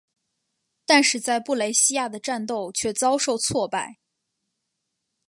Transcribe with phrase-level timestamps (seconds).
[0.83, 3.99] 但是在布雷西亚的战斗却遭受挫败。